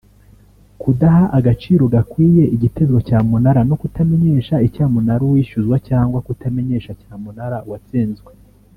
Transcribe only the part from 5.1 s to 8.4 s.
uwishyuzwa cyangwa kutamenyesha cyamunara uwatsinzwe